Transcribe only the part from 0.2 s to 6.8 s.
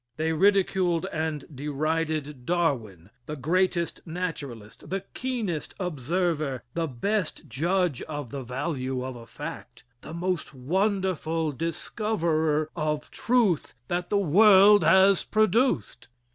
ridiculed and derided Darwin, the greatest naturalist, the keenest observer,